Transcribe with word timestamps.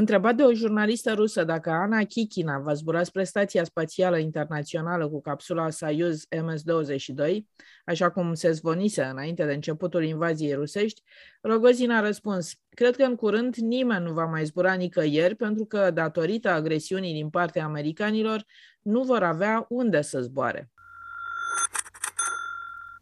Întrebat 0.00 0.36
de 0.36 0.42
o 0.42 0.52
jurnalistă 0.52 1.12
rusă 1.12 1.44
dacă 1.44 1.70
Ana 1.70 2.04
Kikina 2.04 2.58
va 2.58 2.72
zbura 2.72 3.02
spre 3.02 3.24
Stația 3.24 3.64
Spațială 3.64 4.18
Internațională 4.18 5.08
cu 5.08 5.20
capsula 5.20 5.70
Soyuz 5.70 6.26
MS-22, 6.30 7.36
așa 7.84 8.10
cum 8.10 8.34
se 8.34 8.50
zvonise 8.50 9.02
înainte 9.02 9.44
de 9.44 9.52
începutul 9.52 10.04
invaziei 10.04 10.54
rusești, 10.54 11.02
Rogozin 11.40 11.90
a 11.90 12.00
răspuns, 12.00 12.52
cred 12.68 12.96
că 12.96 13.02
în 13.02 13.14
curând 13.14 13.54
nimeni 13.54 14.04
nu 14.04 14.12
va 14.12 14.24
mai 14.24 14.44
zbura 14.44 14.72
nicăieri 14.72 15.34
pentru 15.34 15.64
că, 15.64 15.90
datorită 15.90 16.50
agresiunii 16.50 17.12
din 17.12 17.30
partea 17.30 17.64
americanilor, 17.64 18.44
nu 18.82 19.02
vor 19.02 19.22
avea 19.22 19.66
unde 19.68 20.00
să 20.00 20.20
zboare. 20.20 20.70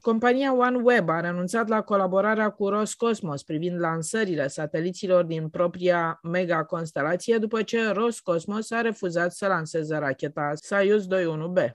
Compania 0.08 0.54
OneWeb 0.54 1.08
a 1.08 1.20
renunțat 1.20 1.68
la 1.68 1.82
colaborarea 1.82 2.50
cu 2.50 2.68
Roscosmos 2.68 3.42
privind 3.42 3.80
lansările 3.80 4.48
sateliților 4.48 5.24
din 5.24 5.48
propria 5.48 6.18
mega-constelație 6.22 7.38
după 7.38 7.62
ce 7.62 7.88
Roscosmos 7.88 8.70
a 8.70 8.80
refuzat 8.80 9.32
să 9.32 9.46
lanseze 9.46 9.96
racheta 9.96 10.52
Soyuz 10.54 11.06
21B. 11.06 11.70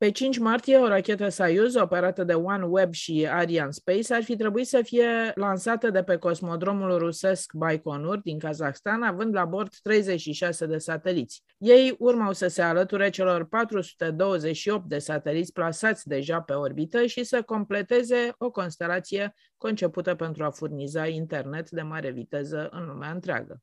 Pe 0.00 0.10
5 0.10 0.38
martie, 0.38 0.76
o 0.76 0.88
rachetă 0.88 1.28
Soyuz, 1.28 1.74
operată 1.74 2.24
de 2.24 2.32
OneWeb 2.32 2.92
și 2.92 3.26
Ariane 3.30 3.70
Space, 3.70 4.14
ar 4.14 4.22
fi 4.22 4.36
trebuit 4.36 4.66
să 4.66 4.80
fie 4.82 5.32
lansată 5.34 5.90
de 5.90 6.02
pe 6.02 6.16
cosmodromul 6.16 6.98
rusesc 6.98 7.52
Baikonur 7.52 8.18
din 8.18 8.38
Kazahstan, 8.38 9.02
având 9.02 9.34
la 9.34 9.44
bord 9.44 9.74
36 9.82 10.66
de 10.66 10.78
sateliți. 10.78 11.42
Ei 11.58 11.96
urmau 11.98 12.32
să 12.32 12.48
se 12.48 12.62
alăture 12.62 13.10
celor 13.10 13.44
428 13.44 14.88
de 14.88 14.98
sateliți 14.98 15.52
plasați 15.52 16.08
deja 16.08 16.40
pe 16.40 16.52
orbită 16.52 17.06
și 17.06 17.24
să 17.24 17.42
completeze 17.42 18.34
o 18.38 18.50
constelație 18.50 19.34
concepută 19.56 20.14
pentru 20.14 20.44
a 20.44 20.50
furniza 20.50 21.06
internet 21.06 21.70
de 21.70 21.82
mare 21.82 22.10
viteză 22.10 22.68
în 22.70 22.86
lumea 22.86 23.10
întreagă. 23.10 23.62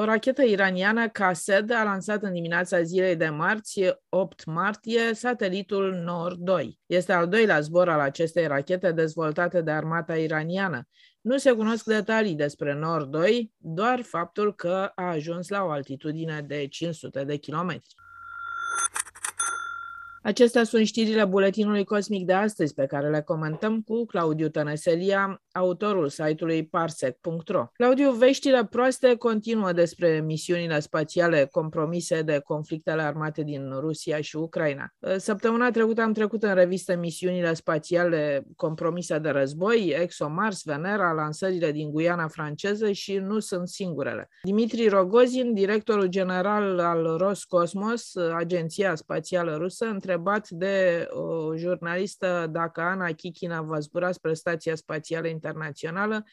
O 0.00 0.04
rachetă 0.04 0.42
iraniană 0.42 1.08
Kased 1.08 1.70
a 1.70 1.82
lansat 1.82 2.22
în 2.22 2.32
dimineața 2.32 2.82
zilei 2.82 3.16
de 3.16 3.28
marți, 3.28 3.80
8 4.08 4.44
martie, 4.44 5.14
satelitul 5.14 5.94
NOR-2. 5.94 6.68
Este 6.86 7.12
al 7.12 7.28
doilea 7.28 7.60
zbor 7.60 7.88
al 7.88 8.00
acestei 8.00 8.46
rachete 8.46 8.92
dezvoltate 8.92 9.60
de 9.60 9.70
armata 9.70 10.16
iraniană. 10.16 10.88
Nu 11.20 11.36
se 11.36 11.52
cunosc 11.52 11.84
detalii 11.84 12.34
despre 12.34 12.74
NOR-2, 12.74 13.30
doar 13.56 14.02
faptul 14.02 14.54
că 14.54 14.92
a 14.94 15.04
ajuns 15.04 15.48
la 15.48 15.64
o 15.64 15.70
altitudine 15.70 16.44
de 16.46 16.66
500 16.66 17.24
de 17.24 17.36
kilometri. 17.36 17.94
Acestea 20.22 20.64
sunt 20.64 20.86
știrile 20.86 21.24
buletinului 21.24 21.84
cosmic 21.84 22.26
de 22.26 22.32
astăzi 22.32 22.74
pe 22.74 22.86
care 22.86 23.10
le 23.10 23.22
comentăm 23.22 23.80
cu 23.80 24.06
Claudiu 24.06 24.48
Tănăselia, 24.48 25.42
autorul 25.58 26.08
site-ului 26.08 26.66
parsec.ro. 26.66 27.66
Claudiu, 27.72 28.10
veștile 28.10 28.64
proaste 28.64 29.14
continuă 29.14 29.72
despre 29.72 30.20
misiunile 30.20 30.80
spațiale 30.80 31.48
compromise 31.50 32.22
de 32.22 32.40
conflictele 32.44 33.02
armate 33.02 33.42
din 33.42 33.72
Rusia 33.80 34.20
și 34.20 34.36
Ucraina. 34.36 34.86
Săptămâna 35.16 35.70
trecută 35.70 36.02
am 36.02 36.12
trecut 36.12 36.42
în 36.42 36.54
revistă 36.54 36.96
misiunile 36.96 37.54
spațiale 37.54 38.44
compromise 38.56 39.18
de 39.18 39.28
război, 39.28 39.94
ExoMars, 40.00 40.62
Venera, 40.64 41.12
lansările 41.12 41.72
din 41.72 41.90
Guiana 41.90 42.28
franceză 42.28 42.90
și 42.90 43.16
nu 43.16 43.38
sunt 43.38 43.68
singurele. 43.68 44.28
Dimitri 44.42 44.88
Rogozin, 44.88 45.54
directorul 45.54 46.06
general 46.06 46.78
al 46.78 47.16
Roscosmos, 47.16 48.12
agenția 48.36 48.94
spațială 48.94 49.56
rusă, 49.56 49.84
întrebat 49.84 50.48
de 50.48 51.06
o 51.10 51.56
jurnalistă 51.56 52.46
dacă 52.50 52.80
Ana 52.80 53.06
Kikina 53.06 53.62
va 53.62 53.78
zbura 53.78 54.12
spre 54.12 54.34
Stația 54.34 54.74
Spațială 54.74 55.26
Internațională, 55.26 55.46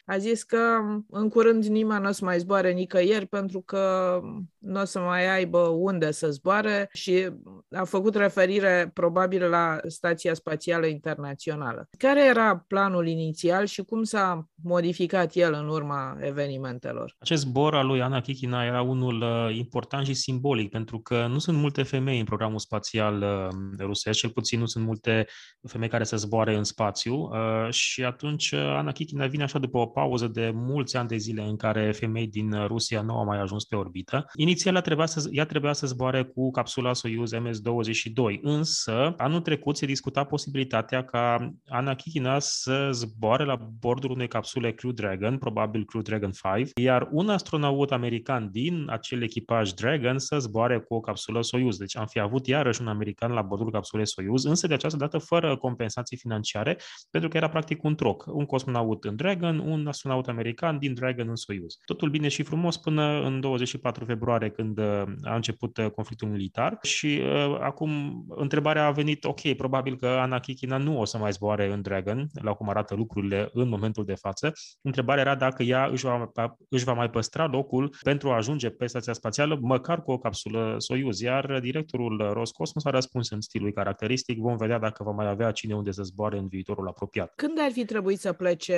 a 0.05 0.17
zis 0.17 0.43
că 0.43 0.79
în 1.09 1.29
curând 1.29 1.63
nimeni 1.63 2.01
nu 2.01 2.09
o 2.09 2.11
să 2.11 2.25
mai 2.25 2.39
zboare 2.39 2.71
nicăieri 2.71 3.25
pentru 3.25 3.61
că 3.61 4.19
nu 4.57 4.81
o 4.81 4.85
să 4.85 4.99
mai 4.99 5.35
aibă 5.35 5.59
unde 5.59 6.11
să 6.11 6.31
zboare 6.31 6.89
și 6.93 7.29
a 7.71 7.83
făcut 7.83 8.15
referire 8.15 8.91
probabil 8.93 9.49
la 9.49 9.77
Stația 9.87 10.33
Spațială 10.33 10.85
Internațională. 10.85 11.89
Care 11.97 12.25
era 12.25 12.57
planul 12.67 13.07
inițial 13.07 13.65
și 13.65 13.83
cum 13.83 14.03
s-a 14.03 14.49
modificat 14.65 15.35
el 15.35 15.53
în 15.53 15.67
urma 15.67 16.17
evenimentelor? 16.21 17.15
Acest 17.19 17.41
zbor 17.41 17.75
al 17.75 17.87
lui 17.87 18.01
Ana 18.01 18.21
Kikina 18.21 18.65
era 18.65 18.81
unul 18.81 19.21
uh, 19.21 19.55
important 19.55 20.05
și 20.05 20.13
simbolic 20.13 20.69
pentru 20.69 20.99
că 20.99 21.27
nu 21.29 21.39
sunt 21.39 21.57
multe 21.57 21.83
femei 21.83 22.19
în 22.19 22.25
programul 22.25 22.59
spațial 22.59 23.21
uh, 23.21 23.79
rusesc, 23.79 24.19
cel 24.19 24.29
puțin 24.29 24.59
nu 24.59 24.65
sunt 24.65 24.85
multe 24.85 25.27
femei 25.67 25.89
care 25.89 26.03
să 26.03 26.17
zboare 26.17 26.55
în 26.55 26.63
spațiu 26.63 27.15
uh, 27.15 27.71
și 27.73 28.03
atunci 28.03 28.53
Ana 28.53 28.91
Kikina 28.91 29.27
vine 29.27 29.43
așa 29.43 29.59
după 29.59 29.77
o 29.77 29.85
pauză 29.85 30.27
de 30.27 30.51
mulți 30.53 30.97
ani 30.97 31.07
de 31.07 31.17
zile 31.17 31.41
în 31.41 31.55
care 31.55 31.91
femei 31.91 32.27
din 32.27 32.65
Rusia 32.67 33.01
nu 33.01 33.17
au 33.17 33.25
mai 33.25 33.41
ajuns 33.41 33.63
pe 33.65 33.75
orbită. 33.75 34.25
Inițial 34.33 34.75
ea 34.75 34.81
trebuia 34.81 35.05
să, 35.05 35.29
ea 35.31 35.45
trebuia 35.45 35.73
să 35.73 35.87
zboare 35.87 36.23
cu 36.23 36.51
capsula 36.51 36.93
Soyuz 36.93 37.31
MS-22, 37.33 38.39
însă 38.41 39.13
anul 39.17 39.41
trecut 39.41 39.77
se 39.77 39.85
discuta 39.85 40.23
posibilitatea 40.23 41.03
ca 41.03 41.53
Ana 41.67 41.95
Kikina 41.95 42.39
să 42.39 42.89
zboare 42.91 43.45
la 43.45 43.55
bordul 43.79 44.11
unei 44.11 44.27
capsule 44.27 44.54
Crew 44.59 44.91
Dragon, 44.91 45.37
probabil 45.37 45.85
Crew 45.85 46.01
Dragon 46.01 46.31
5, 46.55 46.69
iar 46.75 47.07
un 47.11 47.29
astronaut 47.29 47.91
american 47.91 48.49
din 48.51 48.85
acel 48.89 49.23
echipaj 49.23 49.71
Dragon 49.71 50.19
să 50.19 50.39
zboare 50.39 50.79
cu 50.79 50.93
o 50.93 50.99
capsulă 50.99 51.41
Soyuz. 51.41 51.77
Deci 51.77 51.97
am 51.97 52.05
fi 52.05 52.19
avut 52.19 52.47
iarăși 52.47 52.81
un 52.81 52.87
american 52.87 53.31
la 53.31 53.41
bordul 53.41 53.71
capsulei 53.71 54.07
Soyuz, 54.07 54.43
însă 54.43 54.67
de 54.67 54.73
această 54.73 54.97
dată 54.97 55.17
fără 55.17 55.57
compensații 55.57 56.17
financiare, 56.17 56.77
pentru 57.09 57.29
că 57.29 57.37
era 57.37 57.49
practic 57.49 57.83
un 57.83 57.95
troc. 57.95 58.25
Un 58.27 58.45
cosmonaut 58.45 59.03
în 59.03 59.15
Dragon, 59.15 59.59
un 59.59 59.87
astronaut 59.87 60.27
american 60.27 60.77
din 60.79 60.93
Dragon 60.93 61.29
în 61.29 61.35
Soyuz. 61.35 61.77
Totul 61.85 62.09
bine 62.09 62.27
și 62.27 62.43
frumos 62.43 62.77
până 62.77 63.21
în 63.23 63.39
24 63.39 64.05
februarie, 64.05 64.49
când 64.49 64.77
uh, 64.77 65.03
a 65.23 65.35
început 65.35 65.77
uh, 65.77 65.89
conflictul 65.89 66.27
militar 66.27 66.77
și 66.81 67.21
uh, 67.21 67.57
acum 67.59 68.23
întrebarea 68.29 68.85
a 68.85 68.91
venit, 68.91 69.23
ok, 69.23 69.53
probabil 69.53 69.95
că 69.95 70.07
Ana 70.07 70.39
Kikina 70.39 70.77
nu 70.77 70.99
o 70.99 71.05
să 71.05 71.17
mai 71.17 71.31
zboare 71.31 71.71
în 71.71 71.81
Dragon, 71.81 72.27
la 72.41 72.53
cum 72.53 72.69
arată 72.69 72.95
lucrurile 72.95 73.49
în 73.53 73.69
momentul 73.69 74.05
de 74.05 74.15
față. 74.15 74.44
Întrebarea 74.81 75.23
era 75.23 75.35
dacă 75.35 75.63
ea 75.63 75.85
își 75.85 76.05
va, 76.05 76.31
își 76.69 76.83
va 76.83 76.93
mai 76.93 77.09
păstra 77.09 77.47
locul 77.47 77.95
pentru 78.03 78.29
a 78.29 78.35
ajunge 78.35 78.69
pe 78.69 78.85
stația 78.85 79.13
spațială, 79.13 79.57
măcar 79.61 80.01
cu 80.01 80.11
o 80.11 80.17
capsulă 80.17 80.75
Soyuz, 80.77 81.19
iar 81.19 81.59
directorul 81.59 82.29
Roscosmos 82.33 82.85
a 82.85 82.89
răspuns 82.89 83.29
în 83.29 83.41
stilul 83.41 83.71
caracteristic, 83.71 84.37
vom 84.37 84.57
vedea 84.57 84.79
dacă 84.79 85.03
va 85.03 85.11
mai 85.11 85.27
avea 85.27 85.51
cine 85.51 85.75
unde 85.75 85.91
să 85.91 86.03
zboare 86.03 86.37
în 86.37 86.47
viitorul 86.47 86.87
apropiat. 86.87 87.33
Când 87.35 87.59
ar 87.59 87.71
fi 87.71 87.85
trebuit 87.85 88.19
să 88.19 88.33
plece 88.33 88.75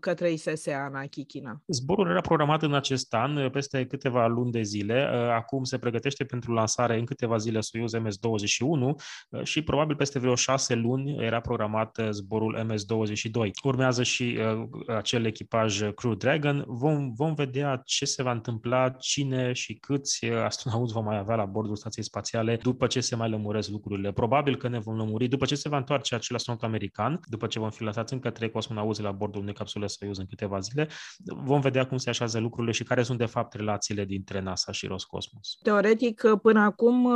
către 0.00 0.32
ISS 0.32 0.66
Ana 0.66 1.02
Kikina? 1.02 1.62
Zborul 1.66 2.10
era 2.10 2.20
programat 2.20 2.62
în 2.62 2.74
acest 2.74 3.14
an, 3.14 3.50
peste 3.50 3.86
câteva 3.86 4.26
luni 4.26 4.50
de 4.50 4.62
zile. 4.62 5.02
Acum 5.32 5.64
se 5.64 5.78
pregătește 5.78 6.24
pentru 6.24 6.52
lansare 6.52 6.98
în 6.98 7.04
câteva 7.04 7.36
zile 7.36 7.60
Soyuz 7.60 7.92
MS-21 7.96 8.94
și 9.42 9.62
probabil 9.62 9.96
peste 9.96 10.18
vreo 10.18 10.34
șase 10.34 10.74
luni 10.74 11.16
era 11.24 11.40
programat 11.40 11.98
zborul 12.10 12.66
MS-22. 12.68 13.50
Urmează 13.64 14.02
și 14.02 14.38
acel 14.86 15.24
echipaj 15.24 15.82
Crew 15.94 16.14
Dragon. 16.14 16.64
Vom, 16.66 17.12
vom 17.12 17.34
vedea 17.34 17.82
ce 17.84 18.04
se 18.04 18.22
va 18.22 18.30
întâmpla, 18.30 18.88
cine 18.88 19.52
și 19.52 19.74
câți 19.74 20.26
astronauți 20.26 20.92
vom 20.92 21.04
mai 21.04 21.18
avea 21.18 21.34
la 21.34 21.44
bordul 21.44 21.76
stației 21.76 22.04
spațiale 22.04 22.56
după 22.62 22.86
ce 22.86 23.00
se 23.00 23.16
mai 23.16 23.30
lămuresc 23.30 23.68
lucrurile. 23.68 24.12
Probabil 24.12 24.56
că 24.56 24.68
ne 24.68 24.78
vom 24.78 24.96
lămuri 24.96 25.28
după 25.28 25.44
ce 25.44 25.54
se 25.54 25.68
va 25.68 25.76
întoarce 25.76 26.14
acel 26.14 26.36
astronaut 26.36 26.64
american, 26.64 27.20
după 27.28 27.46
ce 27.46 27.58
vom 27.58 27.70
fi 27.70 27.82
lăsați 27.82 28.12
încă 28.12 28.30
trei 28.30 28.50
cosmonauți 28.50 29.02
la 29.02 29.10
bordul 29.10 29.40
unei 29.40 29.54
capsule 29.54 29.86
Soyuz 29.86 30.18
în 30.18 30.26
câteva 30.26 30.58
zile, 30.58 30.88
vom 31.24 31.60
vedea 31.60 31.86
cum 31.86 31.96
se 31.96 32.08
așează 32.08 32.38
lucrurile 32.38 32.72
și 32.72 32.84
care 32.84 33.02
sunt 33.02 33.18
de 33.18 33.26
fapt 33.26 33.54
relațiile 33.54 34.04
dintre 34.04 34.40
NASA 34.40 34.72
și 34.72 34.86
Roscosmos. 34.86 35.58
Teoretic, 35.62 36.22
până 36.42 36.60
acum, 36.60 37.10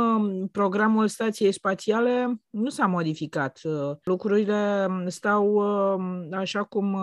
programul 0.51 1.07
stației 1.07 1.51
spațiale 1.51 2.41
nu 2.49 2.69
s-a 2.69 2.85
modificat. 2.85 3.59
Lucrurile 4.03 4.87
stau 5.07 5.59
așa 6.31 6.63
cum 6.63 6.97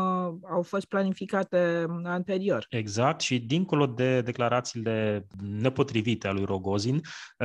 au 0.50 0.62
fost 0.62 0.86
planificate 0.86 1.86
anterior. 2.04 2.66
Exact 2.68 3.20
și 3.20 3.38
dincolo 3.38 3.86
de 3.86 4.20
declarațiile 4.20 5.26
nepotrivite 5.42 6.28
a 6.28 6.32
lui 6.32 6.44
Rogozin, 6.44 7.00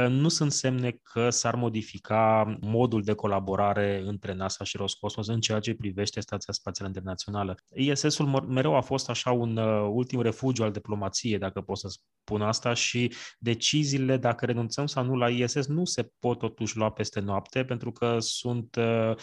nu 0.10 0.30
sunt 0.30 0.52
semne 0.52 1.00
că 1.12 1.30
s-ar 1.30 1.56
modifica 1.56 2.56
modul 2.62 3.02
de 3.02 3.14
colaborare 3.14 4.02
între 4.06 4.34
NASA 4.34 4.64
și 4.64 4.78
Roscosmos 4.78 5.28
în 5.28 5.40
ceea 5.40 5.60
ce 5.60 5.76
privește 5.76 6.20
Stația 6.20 6.54
Spațială 6.54 6.92
Internațională. 6.96 7.56
ISS-ul 7.76 8.26
mereu 8.48 8.76
a 8.76 8.82
fost 8.82 9.10
așa 9.10 9.32
un 9.32 9.58
ultim 9.92 10.22
refugiu 10.22 10.64
al 10.64 10.72
diplomației, 10.72 11.38
dacă 11.38 11.62
pot 11.62 11.78
să 11.78 11.88
spun 12.24 12.42
asta, 12.42 12.74
și 12.74 13.14
deciziile, 13.40 14.18
dacă 14.18 14.46
renunțăm 14.46 14.86
sau 14.86 15.04
nu 15.04 15.16
la 15.16 15.30
ISS, 15.30 15.68
nu 15.68 15.86
se 15.86 16.10
pot 16.20 16.40
totuși 16.40 16.78
lua 16.78 16.92
peste 16.92 17.20
noapte, 17.20 17.66
pentru 17.66 17.92
că 17.92 18.18
sunt 18.20 18.76
uh, 18.76 18.84
uh, 18.84 19.16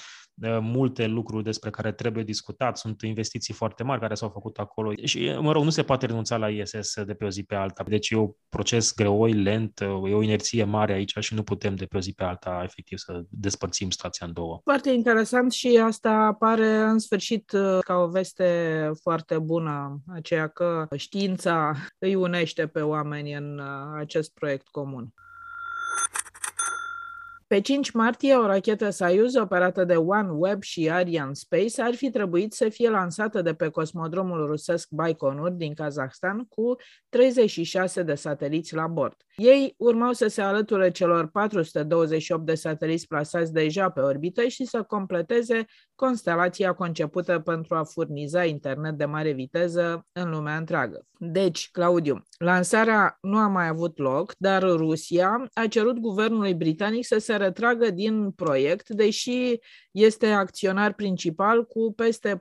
multe 0.60 1.06
lucruri 1.06 1.44
despre 1.44 1.70
care 1.70 1.92
trebuie 1.92 2.24
discutat, 2.24 2.78
sunt 2.78 3.02
investiții 3.02 3.54
foarte 3.54 3.82
mari 3.82 4.00
care 4.00 4.14
s-au 4.14 4.28
făcut 4.28 4.58
acolo 4.58 4.92
și, 5.04 5.36
mă 5.40 5.52
rog, 5.52 5.64
nu 5.64 5.70
se 5.70 5.82
poate 5.82 6.06
renunța 6.06 6.36
la 6.36 6.48
ISS 6.48 7.04
de 7.04 7.14
pe 7.14 7.24
o 7.24 7.30
zi 7.30 7.42
pe 7.42 7.54
alta. 7.54 7.84
Deci 7.88 8.10
e 8.10 8.16
un 8.16 8.30
proces 8.48 8.94
greoi, 8.94 9.32
lent, 9.32 9.80
e 9.80 10.14
o 10.14 10.22
inerție 10.22 10.64
mare 10.64 10.92
aici 10.92 11.18
și 11.18 11.34
nu 11.34 11.42
putem 11.42 11.74
de 11.74 11.84
pe 11.84 11.96
o 11.96 12.00
zi 12.00 12.12
pe 12.12 12.24
alta 12.24 12.60
efectiv 12.64 12.98
să 12.98 13.22
despărțim 13.28 13.90
stația 13.90 14.26
în 14.26 14.32
două. 14.32 14.60
Foarte 14.64 14.90
interesant 14.90 15.52
și 15.52 15.80
asta 15.84 16.10
apare 16.10 16.76
în 16.76 16.98
sfârșit 16.98 17.52
uh, 17.52 17.78
ca 17.84 17.94
o 17.94 18.08
veste 18.08 18.90
foarte 19.02 19.38
bună, 19.38 20.00
aceea 20.14 20.48
că 20.48 20.86
știința 20.96 21.76
îi 21.98 22.14
unește 22.14 22.66
pe 22.66 22.80
oameni 22.80 23.32
în 23.32 23.60
acest 23.98 24.34
proiect 24.34 24.68
comun. 24.68 25.14
Pe 27.50 27.60
5 27.60 27.90
martie, 27.90 28.34
o 28.34 28.46
rachetă 28.46 28.90
Soyuz 28.90 29.34
operată 29.34 29.84
de 29.84 29.94
OneWeb 29.94 30.62
și 30.62 30.90
Ariane 30.90 31.34
Space 31.34 31.82
ar 31.82 31.94
fi 31.94 32.10
trebuit 32.10 32.52
să 32.52 32.68
fie 32.68 32.90
lansată 32.90 33.42
de 33.42 33.54
pe 33.54 33.68
cosmodromul 33.68 34.46
rusesc 34.46 34.88
Baikonur 34.90 35.50
din 35.50 35.74
Kazahstan 35.74 36.44
cu 36.44 36.76
36 37.08 38.02
de 38.02 38.14
sateliți 38.14 38.74
la 38.74 38.86
bord. 38.86 39.16
Ei 39.36 39.74
urmau 39.78 40.12
să 40.12 40.26
se 40.26 40.42
alăture 40.42 40.90
celor 40.90 41.30
428 41.30 42.46
de 42.46 42.54
sateliți 42.54 43.06
plasați 43.06 43.52
deja 43.52 43.90
pe 43.90 44.00
orbită 44.00 44.46
și 44.46 44.64
să 44.64 44.82
completeze 44.82 45.64
constelația 45.94 46.72
concepută 46.72 47.38
pentru 47.38 47.74
a 47.74 47.84
furniza 47.84 48.44
internet 48.44 48.94
de 48.94 49.04
mare 49.04 49.32
viteză 49.32 50.06
în 50.12 50.30
lumea 50.30 50.56
întreagă. 50.56 51.06
Deci, 51.18 51.68
Claudiu, 51.70 52.22
lansarea 52.38 53.18
nu 53.20 53.36
a 53.36 53.48
mai 53.48 53.66
avut 53.66 53.98
loc, 53.98 54.32
dar 54.38 54.62
Rusia 54.62 55.48
a 55.52 55.66
cerut 55.66 55.98
guvernului 55.98 56.54
britanic 56.54 57.06
să 57.06 57.18
se 57.18 57.36
retragă 57.40 57.90
din 57.90 58.30
proiect, 58.30 58.88
deși 58.88 59.58
este 59.90 60.26
acționar 60.26 60.92
principal 60.92 61.64
cu 61.66 61.92
peste 61.96 62.40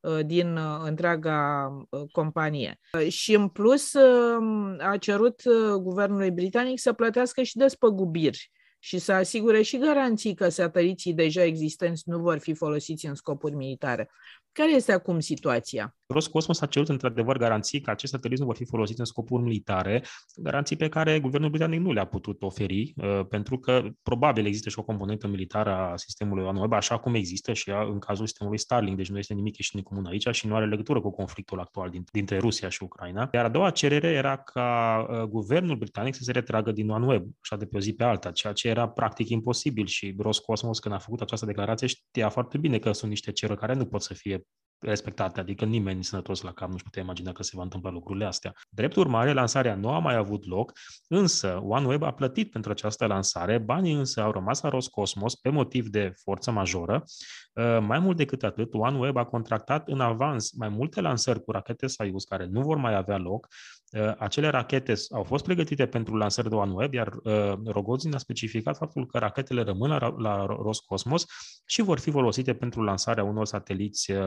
uh, 0.00 0.18
din 0.26 0.56
uh, 0.56 0.80
întreaga 0.84 1.68
uh, 1.90 2.00
companie. 2.12 2.78
Și 3.08 3.34
în 3.34 3.48
plus 3.48 3.94
a 4.78 4.96
cerut 5.00 5.42
guvernului 5.80 6.30
britanic 6.30 6.78
să 6.80 6.92
plătească 6.92 7.42
și 7.42 7.56
despăgubiri 7.56 8.50
și 8.84 8.98
să 8.98 9.12
asigure 9.12 9.62
și 9.62 9.78
garanții 9.78 10.34
că 10.34 10.48
sateliții 10.48 11.14
deja 11.14 11.42
existenți 11.42 12.02
nu 12.06 12.18
vor 12.18 12.38
fi 12.38 12.54
folosiți 12.54 13.06
în 13.06 13.14
scopuri 13.14 13.54
militare. 13.54 14.10
Care 14.52 14.74
este 14.74 14.92
acum 14.92 15.20
situația? 15.20 15.96
Roscosmos 16.06 16.60
a 16.60 16.66
cerut 16.66 16.88
într-adevăr 16.88 17.36
garanții 17.36 17.80
că 17.80 17.90
aceste 17.90 18.16
sateliți 18.16 18.40
nu 18.40 18.46
vor 18.46 18.56
fi 18.56 18.64
folosite 18.64 19.00
în 19.00 19.06
scopuri 19.06 19.42
militare, 19.42 20.02
garanții 20.36 20.76
pe 20.76 20.88
care 20.88 21.20
guvernul 21.20 21.50
britanic 21.50 21.80
nu 21.80 21.92
le-a 21.92 22.04
putut 22.04 22.42
oferi, 22.42 22.92
uh, 22.96 23.26
pentru 23.28 23.58
că 23.58 23.82
probabil 24.02 24.46
există 24.46 24.68
și 24.68 24.78
o 24.78 24.82
componentă 24.82 25.26
militară 25.26 25.70
a 25.70 25.96
sistemului 25.96 26.44
OneWeb, 26.44 26.72
așa 26.72 26.98
cum 26.98 27.14
există 27.14 27.52
și 27.52 27.70
în 27.70 27.98
cazul 27.98 28.26
sistemului 28.26 28.58
Starlink, 28.58 28.96
deci 28.96 29.10
nu 29.10 29.18
este 29.18 29.34
nimic 29.34 29.56
ieșit 29.56 29.74
în 29.74 29.82
comun 29.82 30.06
aici 30.06 30.28
și 30.30 30.46
nu 30.46 30.54
are 30.54 30.66
legătură 30.66 31.00
cu 31.00 31.10
conflictul 31.10 31.60
actual 31.60 31.90
dintre 32.12 32.38
Rusia 32.38 32.68
și 32.68 32.82
Ucraina. 32.82 33.28
Iar 33.32 33.44
a 33.44 33.48
doua 33.48 33.70
cerere 33.70 34.08
era 34.08 34.36
ca 34.36 35.06
uh, 35.10 35.22
guvernul 35.22 35.76
britanic 35.76 36.14
să 36.14 36.22
se 36.22 36.32
retragă 36.32 36.72
din 36.72 36.88
OneWeb, 36.88 37.24
așa 37.42 37.56
de 37.56 37.66
pe 37.66 37.76
o 37.76 37.80
zi 37.80 37.92
pe 37.92 38.04
alta, 38.04 38.30
ceea 38.30 38.52
ce 38.52 38.68
era 38.68 38.88
practic 38.88 39.28
imposibil 39.28 39.86
și 39.86 40.14
Roscosmos, 40.18 40.78
când 40.78 40.94
a 40.94 40.98
făcut 40.98 41.20
această 41.20 41.46
declarație, 41.46 41.86
știa 41.86 42.28
foarte 42.28 42.58
bine 42.58 42.78
că 42.78 42.92
sunt 42.92 43.10
niște 43.10 43.32
cereri 43.32 43.58
care 43.58 43.74
nu 43.74 43.86
pot 43.86 44.02
să 44.02 44.14
fie 44.14 44.41
respectate, 44.82 45.40
adică 45.40 45.64
nimeni 45.64 46.04
sănătos 46.04 46.40
la 46.40 46.52
cap 46.52 46.70
nu-și 46.70 46.82
putea 46.82 47.02
imagina 47.02 47.32
că 47.32 47.42
se 47.42 47.52
va 47.54 47.62
întâmpla 47.62 47.90
lucrurile 47.90 48.24
astea. 48.24 48.54
Drept 48.70 48.96
urmare, 48.96 49.32
lansarea 49.32 49.74
nu 49.74 49.88
a 49.88 49.98
mai 49.98 50.14
avut 50.14 50.46
loc, 50.46 50.72
însă 51.08 51.60
OneWeb 51.64 52.02
a 52.02 52.12
plătit 52.12 52.50
pentru 52.50 52.70
această 52.70 53.06
lansare, 53.06 53.58
banii 53.58 53.92
însă 53.92 54.20
au 54.20 54.30
rămas 54.30 54.60
la 54.60 54.68
Roscosmos 54.68 55.34
pe 55.34 55.48
motiv 55.48 55.86
de 55.86 56.12
forță 56.22 56.50
majoră. 56.50 57.04
Uh, 57.52 57.78
mai 57.80 57.98
mult 57.98 58.16
decât 58.16 58.42
atât, 58.42 58.74
OneWeb 58.74 59.16
a 59.16 59.24
contractat 59.24 59.88
în 59.88 60.00
avans 60.00 60.52
mai 60.52 60.68
multe 60.68 61.00
lansări 61.00 61.42
cu 61.42 61.50
rachete 61.50 61.86
Soyuz 61.86 62.24
care 62.24 62.46
nu 62.46 62.60
vor 62.60 62.76
mai 62.76 62.94
avea 62.94 63.16
loc, 63.16 63.46
Uh, 63.46 63.81
acele 64.18 64.48
rachete 64.48 64.94
au 65.10 65.22
fost 65.22 65.44
pregătite 65.44 65.86
pentru 65.86 66.16
lansări 66.16 66.48
de 66.48 66.54
OneWeb, 66.54 66.92
iar 66.92 67.12
uh, 67.22 67.52
Rogozin 67.64 68.14
a 68.14 68.18
specificat 68.18 68.76
faptul 68.76 69.06
că 69.06 69.18
rachetele 69.18 69.62
rămân 69.62 69.90
la, 69.90 70.14
la 70.18 70.46
Roscosmos 70.46 71.24
și 71.66 71.82
vor 71.82 71.98
fi 71.98 72.10
folosite 72.10 72.54
pentru 72.54 72.82
lansarea 72.82 73.24
unor 73.24 73.46
sateliți 73.46 74.10
uh, 74.10 74.18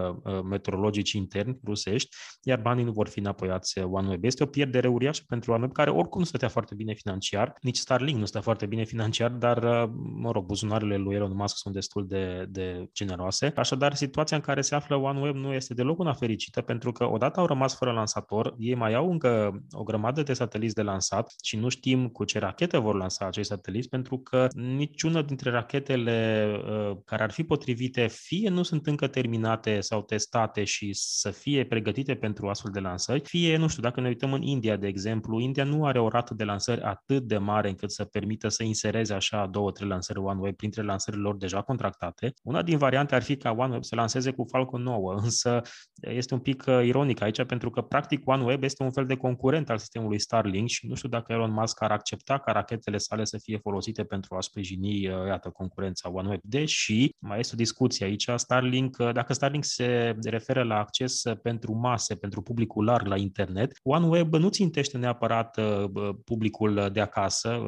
meteorologici 0.49 1.11
interni 1.11 1.59
rusești, 1.65 2.15
iar 2.41 2.59
banii 2.59 2.83
nu 2.83 2.91
vor 2.91 3.07
fi 3.07 3.19
înapoiați 3.19 3.79
OneWeb. 3.79 4.23
Este 4.23 4.43
o 4.43 4.45
pierdere 4.45 4.87
uriașă 4.87 5.23
pentru 5.27 5.51
OneWeb, 5.51 5.71
care 5.71 5.89
oricum 5.89 6.19
nu 6.19 6.25
stătea 6.25 6.47
foarte 6.47 6.75
bine 6.75 6.93
financiar, 6.93 7.53
nici 7.61 7.77
Starlink 7.77 8.19
nu 8.19 8.25
stă 8.25 8.39
foarte 8.39 8.65
bine 8.65 8.83
financiar, 8.83 9.31
dar, 9.31 9.89
mă 10.15 10.31
rog, 10.31 10.45
buzunarele 10.45 10.97
lui 10.97 11.15
Elon 11.15 11.35
Musk 11.35 11.57
sunt 11.57 11.73
destul 11.73 12.07
de, 12.07 12.45
de 12.49 12.89
generoase. 12.93 13.53
Așadar, 13.55 13.93
situația 13.93 14.37
în 14.37 14.43
care 14.43 14.61
se 14.61 14.75
află 14.75 14.95
OneWeb 14.95 15.35
nu 15.35 15.53
este 15.53 15.73
deloc 15.73 15.99
una 15.99 16.13
fericită, 16.13 16.61
pentru 16.61 16.91
că 16.91 17.09
odată 17.09 17.39
au 17.39 17.45
rămas 17.45 17.75
fără 17.75 17.91
lansator, 17.91 18.55
ei 18.57 18.75
mai 18.75 18.93
au 18.93 19.11
încă 19.11 19.54
o 19.71 19.83
grămadă 19.83 20.23
de 20.23 20.33
sateliți 20.33 20.75
de 20.75 20.81
lansat 20.81 21.33
și 21.43 21.57
nu 21.57 21.69
știm 21.69 22.07
cu 22.07 22.23
ce 22.23 22.39
rachete 22.39 22.77
vor 22.77 22.95
lansa 22.95 23.25
acei 23.25 23.45
sateliți, 23.45 23.89
pentru 23.89 24.17
că 24.17 24.47
niciuna 24.53 25.21
dintre 25.21 25.49
rachetele 25.49 26.47
uh, 26.57 26.97
care 27.05 27.23
ar 27.23 27.31
fi 27.31 27.43
potrivite 27.43 28.07
fie 28.07 28.49
nu 28.49 28.63
sunt 28.63 28.87
încă 28.87 29.07
terminate 29.07 29.79
sau 29.79 30.01
testate 30.01 30.63
și 30.63 30.89
să 30.93 31.29
fie 31.31 31.65
pregătite 31.65 32.15
pentru 32.15 32.47
astfel 32.47 32.71
de 32.71 32.79
lansări, 32.79 33.21
fie, 33.23 33.57
nu 33.57 33.67
știu, 33.67 33.81
dacă 33.81 34.01
ne 34.01 34.07
uităm 34.07 34.33
în 34.33 34.41
India, 34.41 34.75
de 34.75 34.87
exemplu, 34.87 35.39
India 35.39 35.63
nu 35.63 35.85
are 35.85 35.99
o 35.99 36.07
rată 36.07 36.33
de 36.33 36.43
lansări 36.43 36.81
atât 36.81 37.23
de 37.23 37.37
mare 37.37 37.69
încât 37.69 37.91
să 37.91 38.05
permită 38.05 38.47
să 38.47 38.63
insereze 38.63 39.13
așa 39.13 39.47
două, 39.47 39.71
trei 39.71 39.87
lansări 39.87 40.19
OneWeb 40.19 40.55
printre 40.55 40.81
lansările 40.81 41.21
lor 41.21 41.35
deja 41.37 41.61
contractate. 41.61 42.33
Una 42.43 42.61
din 42.61 42.77
variante 42.77 43.15
ar 43.15 43.23
fi 43.23 43.37
ca 43.37 43.55
OneWeb 43.57 43.83
să 43.83 43.95
lanseze 43.95 44.31
cu 44.31 44.45
Falcon 44.49 44.81
9, 44.81 45.13
însă 45.13 45.61
este 45.93 46.33
un 46.33 46.39
pic 46.39 46.63
uh, 46.67 46.81
ironic 46.83 47.21
aici 47.21 47.43
pentru 47.43 47.69
că 47.69 47.81
practic 47.81 48.27
OneWeb 48.27 48.63
este 48.63 48.83
un 48.83 48.91
fel 48.91 49.05
de 49.05 49.15
concurs 49.15 49.43
concurent 49.45 49.69
al 49.69 49.77
sistemului 49.77 50.19
Starlink 50.19 50.67
și 50.67 50.87
nu 50.87 50.95
știu 50.95 51.09
dacă 51.09 51.33
Elon 51.33 51.51
Musk 51.51 51.81
ar 51.81 51.91
accepta 51.91 52.37
ca 52.37 52.51
rachetele 52.51 52.97
sale 52.97 53.25
să 53.25 53.37
fie 53.37 53.57
folosite 53.57 54.03
pentru 54.03 54.35
a 54.35 54.41
sprijini, 54.41 55.07
uh, 55.07 55.13
iată, 55.27 55.49
concurența 55.49 56.11
OneWeb. 56.11 56.39
Deși 56.43 57.09
mai 57.19 57.39
este 57.39 57.53
o 57.53 57.57
discuție 57.57 58.05
aici, 58.05 58.29
Starlink, 58.35 58.95
uh, 58.99 59.11
dacă 59.13 59.33
Starlink 59.33 59.63
se 59.63 60.15
referă 60.23 60.63
la 60.63 60.77
acces 60.77 61.23
pentru 61.41 61.73
mase, 61.73 62.15
pentru 62.15 62.41
publicul 62.41 62.85
larg 62.85 63.07
la 63.07 63.17
internet, 63.17 63.79
OneWeb 63.83 64.33
nu 64.33 64.49
țintește 64.49 64.97
neapărat 64.97 65.57
uh, 65.57 66.09
publicul 66.23 66.89
de 66.93 67.01
acasă, 67.01 67.61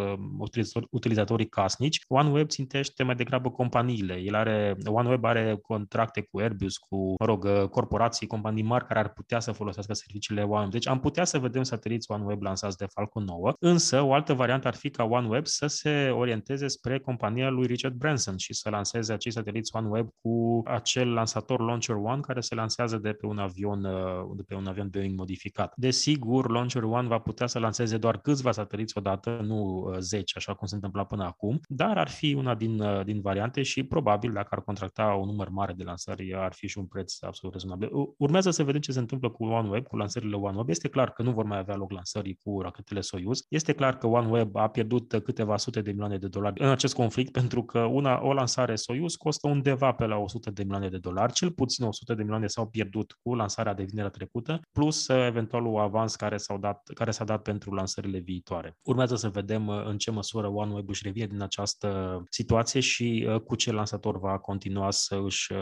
utilizatorii 0.89 1.49
casnici, 1.49 1.99
OneWeb 2.07 2.47
țintește 2.47 3.03
mai 3.03 3.15
degrabă 3.15 3.49
companiile. 3.49 4.13
El 4.13 4.35
are, 4.35 4.77
OneWeb 4.85 5.23
are 5.23 5.57
contracte 5.61 6.21
cu 6.21 6.39
Airbus, 6.39 6.77
cu, 6.77 6.95
mă 6.95 7.25
rog, 7.25 7.69
corporații, 7.69 8.27
companii 8.27 8.63
mari 8.63 8.85
care 8.85 8.99
ar 8.99 9.09
putea 9.09 9.39
să 9.39 9.51
folosească 9.51 9.93
serviciile 9.93 10.41
OneWeb. 10.41 10.71
Deci 10.71 10.87
am 10.87 10.99
putea 10.99 11.23
să 11.23 11.39
vedem 11.39 11.56
sateliți 11.63 12.11
OneWeb 12.11 12.41
lansați 12.41 12.77
de 12.77 12.85
Falcon 12.85 13.23
9, 13.23 13.53
însă 13.59 14.01
o 14.01 14.13
altă 14.13 14.33
variantă 14.33 14.67
ar 14.67 14.75
fi 14.75 14.89
ca 14.89 15.03
OneWeb 15.03 15.45
să 15.45 15.67
se 15.67 16.09
orienteze 16.09 16.67
spre 16.67 16.99
compania 16.99 17.49
lui 17.49 17.65
Richard 17.65 17.95
Branson 17.95 18.37
și 18.37 18.53
să 18.53 18.69
lanseze 18.69 19.13
acei 19.13 19.31
sateliți 19.31 19.75
OneWeb 19.75 20.09
cu 20.21 20.61
acel 20.65 21.13
lansator 21.13 21.59
Launcher 21.59 21.95
One 21.95 22.19
care 22.19 22.39
se 22.39 22.55
lansează 22.55 22.97
de 22.97 23.11
pe 23.13 23.25
un 23.25 23.37
avion, 23.37 23.83
uh, 23.83 24.35
de 24.35 24.43
pe 24.47 24.55
un 24.55 24.67
avion 24.67 24.89
Boeing 24.89 25.17
modificat. 25.17 25.73
Desigur, 25.75 26.51
Launcher 26.51 26.83
One 26.83 27.07
va 27.07 27.19
putea 27.19 27.47
să 27.47 27.59
lanseze 27.59 27.97
doar 27.97 28.17
câțiva 28.17 28.51
sateliți 28.51 28.97
odată, 28.97 29.39
nu 29.43 29.89
10, 29.99 30.19
uh, 30.19 30.33
așa 30.35 30.53
cum 30.53 30.67
se 30.67 30.75
întâmpla 30.75 31.05
până 31.05 31.23
acum, 31.23 31.59
dar 31.67 31.97
ar 31.97 32.09
fi 32.09 32.33
una 32.33 32.55
din, 32.55 32.79
uh, 32.79 33.05
din 33.05 33.21
variante 33.21 33.61
și 33.61 33.83
probabil 33.83 34.31
dacă 34.33 34.47
ar 34.51 34.61
contracta 34.61 35.05
un 35.05 35.25
număr 35.25 35.49
mare 35.49 35.73
de 35.73 35.83
lansări, 35.83 36.35
ar 36.35 36.53
fi 36.53 36.67
și 36.67 36.77
un 36.77 36.85
preț 36.85 37.21
absolut 37.21 37.55
rezonabil. 37.55 37.89
Urmează 38.17 38.49
să 38.49 38.63
vedem 38.63 38.81
ce 38.81 38.91
se 38.91 38.99
întâmplă 38.99 39.29
cu 39.29 39.45
OneWeb, 39.45 39.87
cu 39.87 39.95
lansările 39.95 40.35
OneWeb. 40.35 40.69
Este 40.69 40.87
clar 40.87 41.11
că 41.11 41.21
nu 41.21 41.31
vor 41.31 41.45
mai 41.47 41.57
avea 41.57 41.75
loc 41.75 41.91
lansării 41.91 42.39
cu 42.43 42.61
rachetele 42.61 43.01
Soyuz. 43.01 43.39
Este 43.49 43.73
clar 43.73 43.97
că 43.97 44.07
OneWeb 44.07 44.55
a 44.55 44.67
pierdut 44.67 45.21
câteva 45.23 45.57
sute 45.57 45.81
de 45.81 45.89
milioane 45.89 46.17
de 46.17 46.27
dolari 46.27 46.61
în 46.61 46.69
acest 46.69 46.95
conflict, 46.95 47.31
pentru 47.31 47.63
că 47.63 47.79
una, 47.79 48.19
o 48.23 48.33
lansare 48.33 48.75
Soyuz 48.75 49.15
costă 49.15 49.47
undeva 49.47 49.91
pe 49.91 50.05
la 50.05 50.17
100 50.17 50.51
de 50.51 50.61
milioane 50.61 50.89
de 50.89 50.97
dolari, 50.97 51.33
cel 51.33 51.51
puțin 51.51 51.85
100 51.85 52.13
de 52.13 52.21
milioane 52.21 52.47
s-au 52.47 52.67
pierdut 52.67 53.17
cu 53.23 53.35
lansarea 53.35 53.73
de 53.73 53.83
vinerea 53.83 54.09
trecută, 54.09 54.59
plus 54.71 55.07
eventualul 55.07 55.79
avans 55.79 56.15
care, 56.15 56.37
s-au 56.37 56.57
dat, 56.57 56.89
care 56.93 57.11
s-a 57.11 57.23
dat 57.23 57.41
pentru 57.41 57.73
lansările 57.73 58.19
viitoare. 58.19 58.77
Urmează 58.81 59.15
să 59.15 59.29
vedem 59.29 59.69
în 59.69 59.97
ce 59.97 60.11
măsură 60.11 60.47
OneWeb 60.47 60.89
își 60.89 61.03
revine 61.03 61.25
din 61.25 61.41
această 61.41 62.23
situație 62.29 62.79
și 62.79 63.29
cu 63.45 63.55
ce 63.55 63.71
lansator 63.71 64.19
va 64.19 64.37
continua 64.37 64.91
să 64.91 65.19
își 65.25 65.53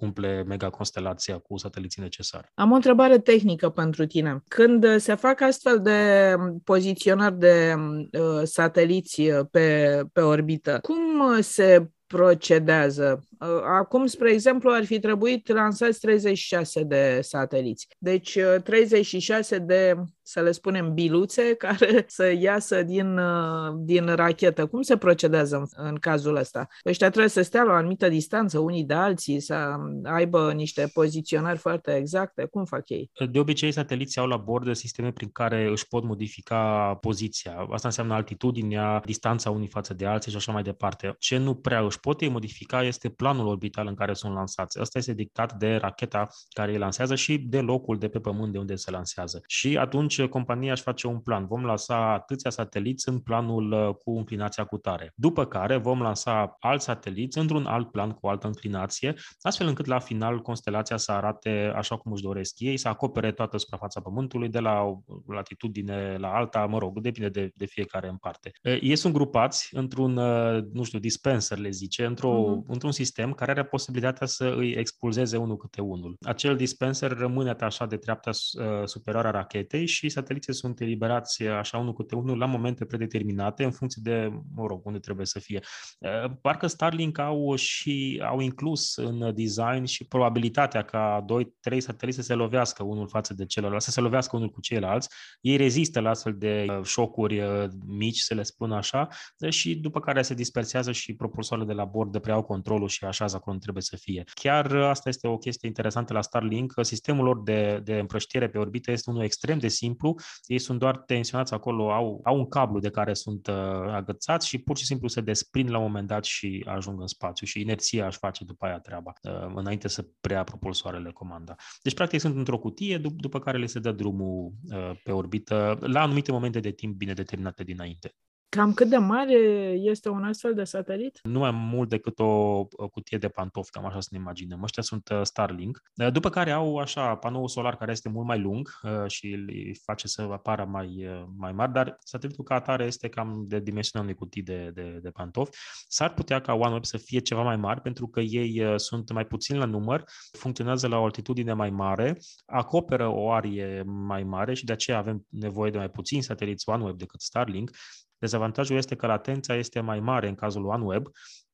umple 0.00 0.42
mega 0.42 0.70
constelația 0.70 1.38
cu 1.38 1.56
sateliții 1.56 2.02
necesari. 2.02 2.48
Am 2.54 2.70
o 2.70 2.74
întrebare 2.74 3.18
tehnică 3.18 3.68
pentru 3.68 4.06
tine. 4.06 4.42
Când 4.48 4.96
se 5.06 5.14
fac 5.14 5.40
astfel 5.40 5.80
de 5.80 6.34
poziționări 6.64 7.38
de 7.38 7.74
uh, 7.76 8.42
sateliți 8.44 9.22
pe, 9.50 10.00
pe 10.12 10.20
orbită, 10.20 10.78
cum 10.82 11.40
se 11.40 11.90
procedează. 12.06 13.24
Uh, 13.40 13.48
acum, 13.62 14.06
spre 14.06 14.30
exemplu, 14.32 14.70
ar 14.70 14.84
fi 14.84 14.98
trebuit 14.98 15.48
lansați 15.48 16.00
36 16.00 16.82
de 16.82 17.18
sateliți. 17.22 17.88
Deci 17.98 18.38
36 18.64 19.56
uh, 19.56 19.62
de, 19.66 19.94
să 20.22 20.40
le 20.40 20.52
spunem, 20.52 20.94
biluțe 20.94 21.54
care 21.64 22.04
să 22.08 22.32
iasă 22.38 22.82
din, 22.82 23.18
uh, 23.18 23.74
din 23.76 24.06
rachetă. 24.06 24.66
Cum 24.66 24.82
se 24.82 24.96
procedează 24.96 25.56
în, 25.56 25.84
în 25.86 25.94
cazul 25.96 26.36
ăsta? 26.36 26.66
Ăștia 26.86 27.08
trebuie 27.08 27.30
să 27.30 27.42
stea 27.42 27.62
la 27.62 27.72
o 27.72 27.74
anumită 27.74 28.08
distanță 28.08 28.58
unii 28.58 28.84
de 28.84 28.94
alții, 28.94 29.40
să 29.40 29.76
aibă 30.02 30.52
niște 30.52 30.90
poziționări 30.92 31.58
foarte 31.58 31.96
exacte. 31.96 32.44
Cum 32.44 32.64
fac 32.64 32.88
ei? 32.88 33.10
De 33.30 33.38
obicei, 33.38 33.72
sateliții 33.72 34.20
au 34.20 34.26
la 34.26 34.36
bord 34.36 34.74
sisteme 34.74 35.12
prin 35.12 35.28
care 35.28 35.68
își 35.70 35.88
pot 35.88 36.04
modifica 36.04 36.94
poziția. 37.00 37.66
Asta 37.70 37.88
înseamnă 37.88 38.14
altitudinea, 38.14 39.02
distanța 39.04 39.50
unii 39.50 39.68
față 39.68 39.94
de 39.94 40.06
alții 40.06 40.30
și 40.30 40.36
așa 40.36 40.52
mai 40.52 40.62
departe. 40.62 41.14
Ce 41.18 41.36
nu 41.36 41.54
prea 41.54 41.80
își 41.80 42.00
pot 42.00 42.20
ei 42.20 42.28
modifica 42.28 42.82
este 42.82 43.08
planul 43.26 43.46
orbital 43.46 43.86
în 43.86 43.94
care 43.94 44.12
sunt 44.12 44.34
lansați. 44.34 44.80
Asta 44.80 44.98
este 44.98 45.12
dictat 45.12 45.52
de 45.54 45.74
racheta 45.74 46.28
care 46.48 46.72
îi 46.72 46.78
lansează 46.78 47.14
și 47.14 47.38
de 47.38 47.60
locul 47.60 47.98
de 47.98 48.08
pe 48.08 48.18
Pământ 48.18 48.52
de 48.52 48.58
unde 48.58 48.74
se 48.74 48.90
lansează. 48.90 49.40
Și 49.46 49.76
atunci 49.76 50.22
compania 50.22 50.72
își 50.72 50.82
face 50.82 51.06
un 51.06 51.20
plan. 51.20 51.46
Vom 51.46 51.64
lansa 51.64 52.12
atâția 52.12 52.50
sateliți 52.50 53.08
în 53.08 53.18
planul 53.18 53.72
uh, 53.72 53.94
cu 53.94 54.10
înclinația 54.10 54.64
cu 54.64 54.76
tare. 54.76 55.12
După 55.14 55.44
care 55.44 55.76
vom 55.76 56.00
lansa 56.00 56.56
alți 56.58 56.84
sateliți 56.84 57.38
într-un 57.38 57.66
alt 57.66 57.90
plan 57.90 58.10
cu 58.10 58.26
o 58.26 58.28
altă 58.28 58.46
înclinație, 58.46 59.14
astfel 59.40 59.66
încât 59.66 59.86
la 59.86 59.98
final 59.98 60.40
constelația 60.40 60.96
să 60.96 61.12
arate 61.12 61.72
așa 61.76 61.96
cum 61.96 62.12
își 62.12 62.22
doresc 62.22 62.54
ei, 62.58 62.76
să 62.76 62.88
acopere 62.88 63.32
toată 63.32 63.56
suprafața 63.58 64.00
Pământului 64.00 64.48
de 64.48 64.58
la 64.58 64.80
o 64.80 64.98
latitudine 65.26 66.16
la 66.18 66.28
alta, 66.28 66.66
mă 66.66 66.78
rog, 66.78 67.00
depinde 67.00 67.28
de, 67.28 67.50
de 67.54 67.66
fiecare 67.66 68.08
în 68.08 68.16
parte. 68.16 68.50
Ei 68.62 68.96
sunt 68.96 69.12
grupați 69.12 69.68
într-un, 69.72 70.16
uh, 70.16 70.64
nu 70.72 70.82
știu, 70.82 70.98
dispenser, 70.98 71.58
le 71.58 71.70
zice, 71.70 72.04
într-o, 72.04 72.44
uh-huh. 72.44 72.66
într-un 72.66 72.92
sistem 72.92 73.14
care 73.34 73.50
are 73.50 73.64
posibilitatea 73.64 74.26
să 74.26 74.54
îi 74.56 74.72
expulzeze 74.72 75.36
unul 75.36 75.56
câte 75.56 75.80
unul. 75.80 76.16
Acel 76.20 76.56
dispenser 76.56 77.12
rămâne 77.12 77.50
atașat 77.50 77.88
de 77.88 77.96
treapta 77.96 78.30
uh, 78.30 78.84
superioară 78.84 79.28
a 79.28 79.30
rachetei 79.30 79.86
și 79.86 80.08
sateliții 80.08 80.54
sunt 80.54 80.80
eliberați 80.80 81.42
așa 81.42 81.78
unul 81.78 81.92
câte 81.92 82.14
unul 82.14 82.38
la 82.38 82.46
momente 82.46 82.84
predeterminate 82.84 83.64
în 83.64 83.70
funcție 83.70 84.02
de, 84.04 84.32
mă 84.54 84.66
rog, 84.66 84.86
unde 84.86 84.98
trebuie 84.98 85.26
să 85.26 85.38
fie. 85.38 85.60
Uh, 85.98 86.30
parcă 86.40 86.66
Starlink 86.66 87.18
au 87.18 87.54
și 87.54 88.22
au 88.24 88.40
inclus 88.40 88.96
în 88.96 89.34
design 89.34 89.84
și 89.84 90.04
probabilitatea 90.04 90.82
ca 90.82 91.24
2-3 91.72 91.78
sateliți 91.78 92.16
să 92.16 92.22
se 92.22 92.34
lovească 92.34 92.82
unul 92.82 93.08
față 93.08 93.34
de 93.34 93.46
celălalt, 93.46 93.82
să 93.82 93.90
se 93.90 94.00
lovească 94.00 94.36
unul 94.36 94.48
cu 94.48 94.60
ceilalți. 94.60 95.08
Ei 95.40 95.56
rezistă 95.56 96.00
la 96.00 96.10
astfel 96.10 96.34
de 96.38 96.66
uh, 96.68 96.84
șocuri 96.84 97.42
mici, 97.86 98.18
să 98.18 98.34
le 98.34 98.42
spun 98.42 98.72
așa, 98.72 99.08
și 99.48 99.74
după 99.74 100.00
care 100.00 100.22
se 100.22 100.34
dispersează 100.34 100.92
și 100.92 101.14
propulsoarele 101.14 101.68
de 101.68 101.74
la 101.74 101.84
bord 101.84 102.18
preiau 102.18 102.42
controlul 102.42 102.88
și 102.88 103.04
așează 103.06 103.36
acolo 103.36 103.50
unde 103.52 103.62
trebuie 103.62 103.82
să 103.82 103.96
fie. 103.96 104.24
Chiar 104.34 104.72
asta 104.72 105.08
este 105.08 105.26
o 105.26 105.36
chestie 105.38 105.68
interesantă 105.68 106.12
la 106.12 106.20
Starlink, 106.20 106.72
că 106.72 106.82
sistemul 106.82 107.24
lor 107.24 107.42
de, 107.42 107.80
de 107.84 107.98
împrăștiere 107.98 108.48
pe 108.48 108.58
orbită 108.58 108.90
este 108.90 109.10
unul 109.10 109.22
extrem 109.22 109.58
de 109.58 109.68
simplu. 109.68 110.14
Ei 110.46 110.58
sunt 110.58 110.78
doar 110.78 110.96
tensionați 110.96 111.54
acolo, 111.54 111.92
au, 111.92 112.20
au 112.24 112.36
un 112.36 112.48
cablu 112.48 112.78
de 112.78 112.90
care 112.90 113.14
sunt 113.14 113.46
uh, 113.46 113.54
agățați 113.92 114.48
și 114.48 114.58
pur 114.58 114.76
și 114.76 114.84
simplu 114.84 115.08
se 115.08 115.20
desprind 115.20 115.70
la 115.70 115.78
un 115.78 115.84
moment 115.84 116.06
dat 116.06 116.24
și 116.24 116.64
ajung 116.68 117.00
în 117.00 117.06
spațiu 117.06 117.46
și 117.46 117.60
inerția 117.60 118.06
își 118.06 118.18
face 118.18 118.44
după 118.44 118.66
aia 118.66 118.78
treaba, 118.78 119.12
uh, 119.22 119.52
înainte 119.54 119.88
să 119.88 120.06
preia 120.20 120.44
propulsoarele 120.44 121.10
comanda. 121.10 121.54
Deci, 121.82 121.94
practic, 121.94 122.20
sunt 122.20 122.36
într-o 122.36 122.58
cutie, 122.58 122.98
dup- 122.98 123.16
după 123.16 123.38
care 123.38 123.58
le 123.58 123.66
se 123.66 123.78
dă 123.78 123.92
drumul 123.92 124.52
uh, 124.70 124.90
pe 125.02 125.12
orbită 125.12 125.78
la 125.80 126.02
anumite 126.02 126.32
momente 126.32 126.60
de 126.60 126.70
timp 126.70 126.96
bine 126.96 127.12
determinate 127.12 127.64
dinainte. 127.64 128.14
Cam 128.48 128.74
cât 128.74 128.88
de 128.88 128.96
mare 128.96 129.38
este 129.78 130.08
un 130.08 130.24
astfel 130.24 130.54
de 130.54 130.64
satelit? 130.64 131.20
Nu 131.22 131.38
mai 131.38 131.50
mult 131.50 131.88
decât 131.88 132.18
o, 132.18 132.64
cutie 132.64 133.18
de 133.18 133.28
pantofi, 133.28 133.70
cam 133.70 133.86
așa 133.86 134.00
să 134.00 134.08
ne 134.10 134.18
imaginăm. 134.18 134.62
Ăștia 134.62 134.82
sunt 134.82 135.08
uh, 135.08 135.20
Starlink. 135.22 135.82
Uh, 135.96 136.12
după 136.12 136.30
care 136.30 136.50
au 136.50 136.76
așa 136.76 137.14
panoul 137.14 137.48
solar 137.48 137.76
care 137.76 137.90
este 137.90 138.08
mult 138.08 138.26
mai 138.26 138.38
lung 138.38 138.68
uh, 138.82 139.10
și 139.10 139.26
îi 139.26 139.76
face 139.84 140.08
să 140.08 140.22
apară 140.22 140.64
mai, 140.64 141.06
mai 141.36 141.52
mari, 141.52 141.72
dar 141.72 141.96
satelitul 142.04 142.44
ca 142.44 142.54
atare 142.54 142.84
este 142.84 143.08
cam 143.08 143.44
de 143.46 143.60
dimensiunea 143.60 144.08
unei 144.08 144.18
cutii 144.18 144.42
de, 144.42 144.70
de, 144.74 144.98
de 145.02 145.10
pantofi. 145.10 145.50
S-ar 145.88 146.14
putea 146.14 146.40
ca 146.40 146.52
OneWeb 146.52 146.84
să 146.84 146.96
fie 146.96 147.18
ceva 147.18 147.42
mai 147.42 147.56
mari 147.56 147.80
pentru 147.80 148.06
că 148.06 148.20
ei 148.20 148.78
sunt 148.78 149.12
mai 149.12 149.24
puțini 149.24 149.58
la 149.58 149.64
număr, 149.64 150.04
funcționează 150.32 150.88
la 150.88 150.98
o 150.98 151.04
altitudine 151.04 151.52
mai 151.52 151.70
mare, 151.70 152.18
acoperă 152.46 153.08
o 153.08 153.30
arie 153.30 153.82
mai 153.86 154.22
mare 154.22 154.54
și 154.54 154.64
de 154.64 154.72
aceea 154.72 154.98
avem 154.98 155.26
nevoie 155.28 155.70
de 155.70 155.78
mai 155.78 155.90
puțini 155.90 156.22
sateliți 156.22 156.68
OneWeb 156.68 156.96
decât 156.96 157.20
Starlink 157.20 157.70
Dezavantajul 158.18 158.76
este 158.76 158.94
că 158.94 159.06
latența 159.06 159.54
este 159.54 159.80
mai 159.80 160.00
mare 160.00 160.28
în 160.28 160.34
cazul 160.34 160.66
OneWeb, 160.66 161.08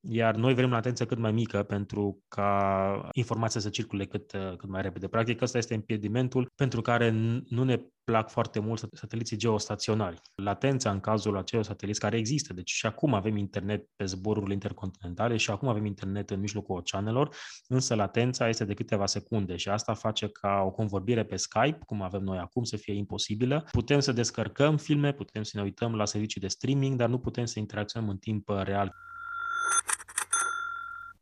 iar 0.09 0.35
noi 0.35 0.55
vrem 0.55 0.71
latență 0.71 1.07
cât 1.07 1.19
mai 1.19 1.33
mică 1.33 1.63
pentru 1.63 2.23
ca 2.29 3.09
informația 3.13 3.61
să 3.61 3.69
circule 3.69 4.05
cât, 4.05 4.31
cât 4.57 4.69
mai 4.69 4.83
repede. 4.83 5.09
Practic, 5.09 5.43
ăsta 5.43 5.59
este 5.59 5.75
impedimentul 5.75 6.51
pentru 6.57 6.81
care 6.81 7.11
nu 7.49 7.65
ne 7.65 7.81
plac 8.05 8.31
foarte 8.31 8.59
mult 8.59 8.89
sateliții 8.93 9.37
geostaționari. 9.37 10.21
Latența 10.35 10.91
în 10.91 11.01
cazul 11.01 11.37
acelor 11.37 11.65
sateliți 11.65 12.01
care 12.01 12.17
există, 12.17 12.53
deci 12.53 12.71
și 12.71 12.87
acum 12.87 13.15
avem 13.15 13.37
internet 13.37 13.85
pe 13.97 14.05
zborurile 14.05 14.53
intercontinentale 14.53 15.37
și 15.37 15.51
acum 15.51 15.69
avem 15.69 15.85
internet 15.85 16.31
în 16.31 16.41
mijlocul 16.41 16.77
oceanelor, 16.77 17.37
însă 17.69 17.95
latența 17.95 18.49
este 18.49 18.65
de 18.65 18.75
câteva 18.75 19.07
secunde 19.07 19.57
și 19.57 19.69
asta 19.69 19.95
face 19.95 20.29
ca 20.29 20.63
o 20.67 20.71
convorbire 20.71 21.25
pe 21.25 21.37
Skype, 21.37 21.79
cum 21.87 22.03
avem 22.03 22.23
noi 22.23 22.39
acum, 22.39 22.65
să 22.65 22.77
fie 22.77 22.95
imposibilă. 22.95 23.65
Putem 23.71 24.01
să 24.01 24.13
descărcăm 24.13 24.77
filme, 24.77 25.13
putem 25.13 25.43
să 25.43 25.53
ne 25.55 25.63
uităm 25.63 25.95
la 25.95 26.05
servicii 26.05 26.41
de 26.41 26.49
streaming, 26.49 26.97
dar 26.97 27.09
nu 27.09 27.19
putem 27.19 27.45
să 27.45 27.59
interacționăm 27.59 28.09
în 28.09 28.17
timp 28.17 28.49
real. 28.49 28.95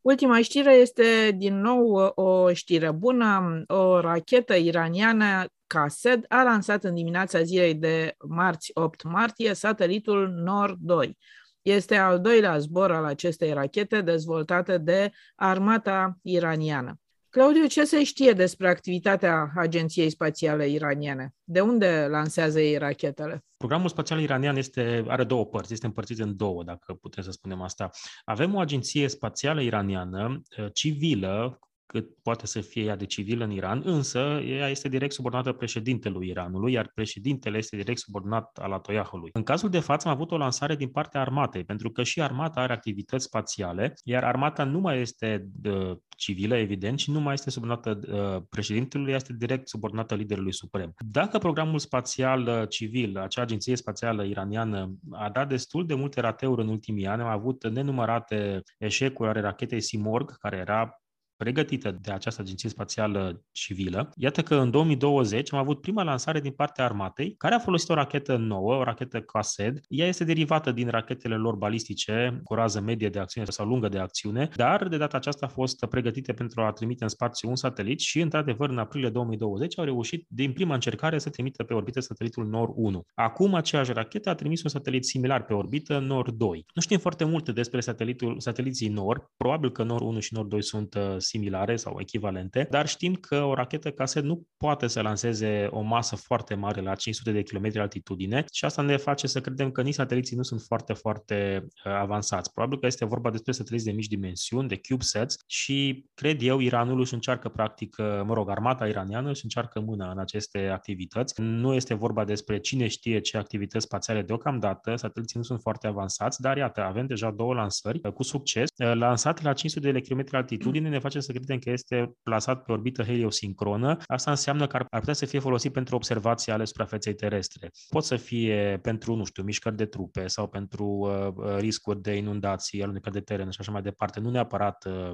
Ultima 0.00 0.40
știre 0.42 0.72
este 0.72 1.34
din 1.36 1.60
nou 1.60 2.12
o 2.14 2.52
știre 2.52 2.90
bună. 2.90 3.62
O 3.66 4.00
rachetă 4.00 4.54
iraniană 4.54 5.46
CASED 5.66 6.24
a 6.28 6.42
lansat 6.42 6.84
în 6.84 6.94
dimineața 6.94 7.42
zilei 7.42 7.74
de 7.74 8.14
marți 8.28 8.70
8 8.74 9.02
martie 9.02 9.54
satelitul 9.54 10.28
NOR 10.28 10.76
2. 10.78 11.18
Este 11.62 11.96
al 11.96 12.20
doilea 12.20 12.58
zbor 12.58 12.92
al 12.92 13.04
acestei 13.04 13.52
rachete 13.52 14.00
dezvoltate 14.00 14.78
de 14.78 15.10
armata 15.34 16.18
iraniană. 16.22 16.98
Claudiu, 17.28 17.66
ce 17.66 17.84
se 17.84 18.04
știe 18.04 18.32
despre 18.32 18.68
activitatea 18.68 19.52
Agenției 19.56 20.10
Spațiale 20.10 20.68
Iraniene? 20.68 21.34
De 21.44 21.60
unde 21.60 22.06
lansează 22.10 22.60
ei 22.60 22.76
rachetele? 22.76 23.44
Programul 23.60 23.88
spațial 23.88 24.20
iranian 24.20 24.56
este, 24.56 25.04
are 25.08 25.24
două 25.24 25.46
părți, 25.46 25.72
este 25.72 25.86
împărțit 25.86 26.18
în 26.18 26.36
două, 26.36 26.64
dacă 26.64 26.94
putem 26.94 27.22
să 27.24 27.30
spunem 27.30 27.62
asta. 27.62 27.90
Avem 28.24 28.54
o 28.54 28.60
agenție 28.60 29.08
spațială 29.08 29.60
iraniană 29.60 30.42
eh, 30.56 30.66
civilă 30.72 31.58
cât 31.90 32.08
poate 32.22 32.46
să 32.46 32.60
fie 32.60 32.82
ea 32.82 32.96
de 32.96 33.06
civil 33.06 33.40
în 33.40 33.50
Iran, 33.50 33.82
însă 33.84 34.18
ea 34.44 34.68
este 34.68 34.88
direct 34.88 35.12
subordonată 35.12 35.52
președintelui 35.52 36.28
Iranului, 36.28 36.72
iar 36.72 36.90
președintele 36.94 37.58
este 37.58 37.76
direct 37.76 37.98
subordonat 37.98 38.58
al 38.62 38.72
Atoiahului. 38.72 39.30
În 39.32 39.42
cazul 39.42 39.70
de 39.70 39.78
față 39.80 40.08
am 40.08 40.14
avut 40.14 40.30
o 40.30 40.36
lansare 40.36 40.76
din 40.76 40.88
partea 40.88 41.20
armatei, 41.20 41.64
pentru 41.64 41.90
că 41.90 42.02
și 42.02 42.22
armata 42.22 42.60
are 42.60 42.72
activități 42.72 43.24
spațiale, 43.24 43.94
iar 44.04 44.24
armata 44.24 44.64
nu 44.64 44.80
mai 44.80 45.00
este 45.00 45.46
de, 45.52 45.98
civilă, 46.16 46.56
evident, 46.56 46.98
și 46.98 47.10
nu 47.10 47.20
mai 47.20 47.34
este 47.34 47.50
subordonată 47.50 48.00
uh, 48.12 48.42
președintelui, 48.50 49.12
este 49.12 49.32
direct 49.32 49.68
subordonată 49.68 50.14
liderului 50.14 50.52
suprem. 50.52 50.94
Dacă 50.98 51.38
programul 51.38 51.78
spațial 51.78 52.46
uh, 52.46 52.68
civil, 52.68 53.18
acea 53.18 53.42
agenție 53.42 53.76
spațială 53.76 54.24
iraniană, 54.24 54.94
a 55.10 55.30
dat 55.30 55.48
destul 55.48 55.86
de 55.86 55.94
multe 55.94 56.20
rateuri 56.20 56.62
în 56.62 56.68
ultimii 56.68 57.06
ani, 57.06 57.22
am 57.22 57.28
avut 57.28 57.68
nenumărate 57.70 58.62
eșecuri 58.78 59.28
ale 59.28 59.40
rachetei 59.40 59.80
Simorg, 59.80 60.36
care 60.38 60.56
era 60.56 60.99
pregătită 61.40 61.98
de 62.00 62.12
această 62.12 62.40
agenție 62.40 62.68
spațială 62.68 63.42
civilă. 63.52 64.12
Iată 64.16 64.42
că 64.42 64.54
în 64.54 64.70
2020 64.70 65.52
am 65.52 65.58
avut 65.58 65.80
prima 65.80 66.02
lansare 66.02 66.40
din 66.40 66.52
partea 66.52 66.84
armatei, 66.84 67.34
care 67.38 67.54
a 67.54 67.58
folosit 67.58 67.88
o 67.88 67.94
rachetă 67.94 68.36
nouă, 68.36 68.74
o 68.74 68.82
rachetă 68.82 69.20
CASED. 69.20 69.80
Ea 69.88 70.06
este 70.06 70.24
derivată 70.24 70.72
din 70.72 70.88
rachetele 70.88 71.36
lor 71.36 71.54
balistice 71.54 72.40
cu 72.44 72.54
rază 72.54 72.80
medie 72.80 73.08
de 73.08 73.18
acțiune 73.18 73.46
sau 73.50 73.66
lungă 73.66 73.88
de 73.88 73.98
acțiune, 73.98 74.48
dar 74.56 74.88
de 74.88 74.96
data 74.96 75.16
aceasta 75.16 75.46
a 75.46 75.48
fost 75.48 75.84
pregătită 75.86 76.32
pentru 76.32 76.60
a 76.60 76.72
trimite 76.72 77.02
în 77.02 77.08
spațiu 77.08 77.48
un 77.48 77.56
satelit 77.56 78.00
și, 78.00 78.20
într-adevăr, 78.20 78.68
în 78.68 78.78
aprilie 78.78 79.08
2020 79.08 79.78
au 79.78 79.84
reușit 79.84 80.26
din 80.28 80.52
prima 80.52 80.74
încercare 80.74 81.18
să 81.18 81.30
trimită 81.30 81.64
pe 81.64 81.74
orbită 81.74 82.00
satelitul 82.00 82.46
NOR-1. 82.46 83.14
Acum, 83.14 83.54
aceeași 83.54 83.92
rachetă 83.92 84.28
a 84.28 84.34
trimis 84.34 84.62
un 84.62 84.70
satelit 84.70 85.04
similar 85.04 85.44
pe 85.44 85.52
orbită, 85.52 85.98
NOR-2. 86.00 86.64
Nu 86.74 86.82
știm 86.82 86.98
foarte 86.98 87.24
multe 87.24 87.52
despre 87.52 87.80
satelitul, 87.80 88.40
sateliții 88.40 88.88
NOR, 88.88 89.30
probabil 89.36 89.70
că 89.70 89.84
NOR-1 89.84 90.18
și 90.18 90.34
NOR-2 90.34 90.58
sunt 90.58 90.94
uh, 90.94 91.16
similare 91.30 91.76
sau 91.76 91.96
echivalente, 92.00 92.66
dar 92.70 92.88
știm 92.88 93.14
că 93.14 93.42
o 93.42 93.54
rachetă 93.54 93.90
caset 93.90 94.24
nu 94.24 94.42
poate 94.56 94.86
să 94.86 95.00
lanseze 95.00 95.68
o 95.70 95.80
masă 95.80 96.16
foarte 96.16 96.54
mare 96.54 96.80
la 96.80 96.94
500 96.94 97.32
de 97.32 97.42
km 97.42 97.80
altitudine 97.80 98.44
și 98.52 98.64
asta 98.64 98.82
ne 98.82 98.96
face 98.96 99.26
să 99.26 99.40
credem 99.40 99.70
că 99.70 99.82
nici 99.82 99.94
sateliții 99.94 100.36
nu 100.36 100.42
sunt 100.42 100.60
foarte, 100.60 100.92
foarte 100.92 101.66
uh, 101.84 101.92
avansați. 101.92 102.52
Probabil 102.52 102.78
că 102.78 102.86
este 102.86 103.04
vorba 103.04 103.30
despre 103.30 103.52
sateliți 103.52 103.84
de 103.84 103.92
mici 103.92 104.06
dimensiuni, 104.06 104.68
de 104.68 104.80
CubeSats 104.88 105.36
și 105.46 106.04
cred 106.14 106.42
eu 106.42 106.58
Iranul 106.58 107.00
își 107.00 107.14
încearcă 107.14 107.48
practic, 107.48 107.96
uh, 107.98 108.06
mă 108.24 108.34
rog, 108.34 108.50
armata 108.50 108.86
iraniană 108.86 109.30
își 109.30 109.40
încearcă 109.42 109.80
mâna 109.80 110.10
în 110.10 110.18
aceste 110.18 110.68
activități. 110.68 111.40
Nu 111.40 111.74
este 111.74 111.94
vorba 111.94 112.24
despre 112.24 112.58
cine 112.58 112.88
știe 112.88 113.20
ce 113.20 113.36
activități 113.36 113.84
spațiale 113.84 114.22
deocamdată, 114.22 114.96
sateliții 114.96 115.38
nu 115.38 115.44
sunt 115.44 115.60
foarte 115.60 115.86
avansați, 115.86 116.40
dar 116.40 116.56
iată, 116.56 116.80
avem 116.80 117.06
deja 117.06 117.30
două 117.30 117.54
lansări 117.54 118.00
uh, 118.02 118.12
cu 118.12 118.22
succes. 118.22 118.68
Lansat 118.76 119.42
la 119.42 119.52
500 119.52 119.92
de 119.92 120.00
km 120.00 120.24
altitudine 120.30 120.88
ne 120.88 120.98
face 120.98 121.19
să 121.20 121.32
credem 121.32 121.58
că 121.58 121.70
este 121.70 122.12
plasat 122.22 122.62
pe 122.62 122.72
orbită 122.72 123.02
heliosincronă. 123.02 123.96
Asta 124.06 124.30
înseamnă 124.30 124.66
că 124.66 124.76
ar, 124.76 124.86
ar 124.90 124.98
putea 124.98 125.14
să 125.14 125.26
fie 125.26 125.38
folosit 125.38 125.72
pentru 125.72 125.94
observații 125.94 126.52
ale 126.52 126.64
suprafeței 126.64 127.14
terestre. 127.14 127.70
Pot 127.88 128.04
să 128.04 128.16
fie 128.16 128.78
pentru, 128.82 129.14
nu 129.14 129.24
știu, 129.24 129.42
mișcări 129.42 129.76
de 129.76 129.86
trupe 129.86 130.26
sau 130.26 130.48
pentru 130.48 130.84
uh, 130.84 131.56
riscuri 131.58 132.02
de 132.02 132.12
inundații, 132.12 132.82
alunecări 132.82 133.14
de 133.14 133.20
teren 133.20 133.50
și 133.50 133.60
așa 133.60 133.72
mai 133.72 133.82
departe. 133.82 134.20
Nu 134.20 134.30
neapărat 134.30 134.84
uh, 134.84 135.10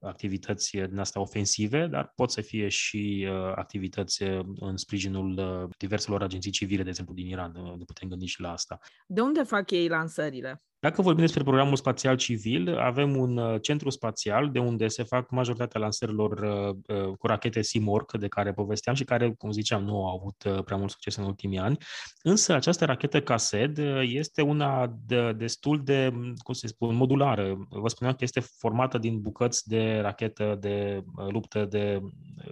activități 0.00 0.70
din 0.70 0.98
astea 0.98 1.20
ofensive, 1.20 1.86
dar 1.86 2.12
pot 2.14 2.30
să 2.30 2.40
fie 2.40 2.68
și 2.68 3.28
uh, 3.30 3.52
activități 3.54 4.22
în 4.54 4.76
sprijinul 4.76 5.38
uh, 5.38 5.70
diverselor 5.78 6.22
agenții 6.22 6.50
civile, 6.50 6.82
de 6.82 6.88
exemplu 6.88 7.14
din 7.14 7.26
Iran. 7.26 7.52
Ne 7.52 7.84
putem 7.84 8.08
gândi 8.08 8.26
și 8.26 8.40
la 8.40 8.52
asta. 8.52 8.78
De 9.06 9.20
unde 9.20 9.42
fac 9.42 9.70
ei 9.70 9.88
lansările? 9.88 10.62
Dacă 10.80 11.02
vorbim 11.02 11.24
despre 11.24 11.42
programul 11.42 11.76
spațial 11.76 12.16
civil, 12.16 12.76
avem 12.76 13.16
un 13.16 13.36
uh, 13.36 13.60
centru 13.60 13.90
spațial 13.90 14.50
de 14.50 14.58
unde 14.58 14.88
se 14.88 15.02
fac 15.02 15.30
majoritatea 15.30 15.80
lansărilor 15.80 16.38
uh, 16.38 16.96
uh, 16.96 17.16
cu 17.18 17.26
rachete 17.26 17.62
Simorg, 17.62 18.16
de 18.18 18.28
care 18.28 18.52
povesteam 18.52 18.94
și 18.94 19.04
care, 19.04 19.34
cum 19.38 19.50
ziceam, 19.50 19.84
nu 19.84 20.06
au 20.06 20.16
avut 20.16 20.64
prea 20.64 20.76
mult 20.76 20.90
succes 20.90 21.16
în 21.16 21.24
ultimii 21.24 21.58
ani. 21.58 21.76
Însă 22.22 22.54
această 22.54 22.84
rachetă 22.84 23.20
CASED 23.20 23.78
este 24.00 24.42
una 24.42 24.92
de, 25.06 25.32
destul 25.32 25.84
de, 25.84 26.12
cum 26.36 26.54
să 26.54 26.66
spun, 26.66 26.94
modulară. 26.94 27.66
Vă 27.68 27.88
spuneam 27.88 28.16
că 28.16 28.24
este 28.24 28.40
formată 28.40 28.98
din 28.98 29.20
bucăți 29.20 29.68
de 29.68 29.98
rachetă 30.02 30.56
de 30.60 31.04
luptă 31.28 31.64
de 31.64 32.00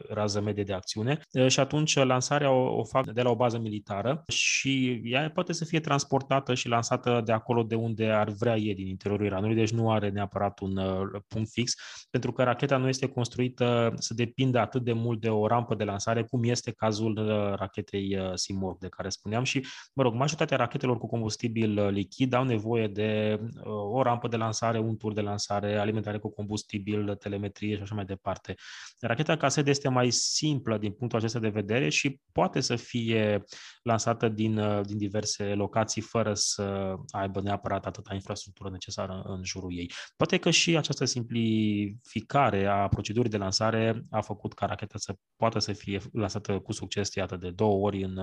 rază 0.08 0.40
medie 0.40 0.64
de 0.64 0.72
acțiune 0.72 1.20
și 1.46 1.60
atunci 1.60 1.96
lansarea 1.96 2.50
o, 2.50 2.78
o 2.78 2.84
fac 2.84 3.06
de 3.12 3.22
la 3.22 3.30
o 3.30 3.36
bază 3.36 3.58
militară 3.58 4.24
și 4.28 5.00
ea 5.04 5.30
poate 5.30 5.52
să 5.52 5.64
fie 5.64 5.80
transportată 5.80 6.54
și 6.54 6.68
lansată 6.68 7.22
de 7.24 7.32
acolo 7.32 7.62
de 7.62 7.74
unde 7.74 8.10
ar 8.10 8.28
vrea 8.28 8.56
ei 8.56 8.74
din 8.74 8.86
interiorul 8.86 9.26
Iranului, 9.26 9.54
deci 9.54 9.70
nu 9.70 9.90
are 9.90 10.08
neapărat 10.08 10.60
un 10.60 10.76
uh, 10.76 11.20
punct 11.28 11.50
fix, 11.50 11.74
pentru 12.10 12.32
că 12.32 12.42
racheta 12.42 12.76
nu 12.76 12.88
este 12.88 13.08
construită 13.08 13.94
să 13.98 14.14
depindă 14.14 14.58
atât 14.58 14.82
de 14.82 14.92
mult 14.92 15.20
de 15.20 15.28
o 15.28 15.46
rampă 15.46 15.74
de 15.74 15.84
lansare, 15.84 16.22
cum 16.22 16.44
este 16.44 16.70
cazul 16.70 17.16
uh, 17.16 17.58
rachetei 17.58 18.18
uh, 18.18 18.30
Simorgh, 18.34 18.78
de 18.80 18.88
care 18.88 19.08
spuneam 19.08 19.42
și, 19.42 19.66
mă 19.94 20.02
rog, 20.02 20.14
majoritatea 20.14 20.56
rachetelor 20.56 20.98
cu 20.98 21.06
combustibil 21.06 21.88
lichid 21.88 22.32
au 22.32 22.44
nevoie 22.44 22.86
de 22.86 23.40
o 23.64 24.02
rampă 24.02 24.28
de 24.28 24.36
lansare, 24.36 24.78
un 24.78 24.96
tur 24.96 25.12
de 25.12 25.20
lansare, 25.20 25.76
alimentare 25.76 26.18
cu 26.18 26.30
combustibil, 26.30 27.14
telemetrie 27.14 27.76
și 27.76 27.82
așa 27.82 27.94
mai 27.94 28.04
departe. 28.04 28.54
Racheta 29.00 29.36
Cased 29.36 29.66
este 29.76 29.88
mai 29.88 30.10
simplă 30.10 30.78
din 30.78 30.92
punctul 30.92 31.18
acesta 31.18 31.38
de 31.38 31.48
vedere 31.48 31.88
și 31.88 32.20
poate 32.32 32.60
să 32.60 32.76
fie 32.76 33.44
lansată 33.82 34.28
din, 34.28 34.82
din 34.82 34.98
diverse 34.98 35.54
locații 35.54 36.02
fără 36.02 36.34
să 36.34 36.94
aibă 37.10 37.40
neapărat 37.40 37.86
atât 37.86 38.06
atâta 38.06 38.14
infrastructură 38.14 38.70
necesară 38.70 39.22
în 39.24 39.44
jurul 39.44 39.76
ei. 39.76 39.92
Poate 40.16 40.36
că 40.38 40.50
și 40.50 40.76
această 40.76 41.04
simplificare 41.04 42.66
a 42.66 42.88
procedurii 42.88 43.30
de 43.30 43.36
lansare 43.36 44.02
a 44.10 44.20
făcut 44.20 44.52
ca 44.54 44.66
racheta 44.66 44.98
să 44.98 45.14
poată 45.36 45.58
să 45.58 45.72
fie 45.72 46.00
lansată 46.12 46.58
cu 46.58 46.72
succes, 46.72 47.14
iată, 47.14 47.36
de 47.36 47.50
două 47.50 47.86
ori 47.86 48.02
în, 48.02 48.18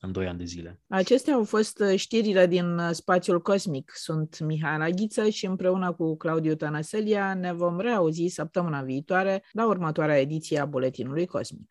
în 0.00 0.12
doi 0.12 0.26
ani 0.26 0.38
de 0.38 0.44
zile. 0.44 0.80
Acestea 0.88 1.34
au 1.34 1.44
fost 1.44 1.82
știrile 1.96 2.46
din 2.46 2.80
spațiul 2.90 3.40
cosmic. 3.40 3.92
Sunt 3.94 4.40
Mihai 4.40 4.76
Aghiță 4.76 5.28
și 5.28 5.46
împreună 5.46 5.92
cu 5.92 6.16
Claudiu 6.16 6.54
Tănăselia 6.54 7.34
ne 7.34 7.52
vom 7.52 7.80
reauzi 7.80 8.26
săptămâna 8.26 8.82
viitoare 8.82 9.44
la 9.52 9.66
următoarea 9.66 10.20
ediție 10.20 10.60
a 10.60 10.64
Buletinului 10.64 11.26
Cosmic. 11.26 11.68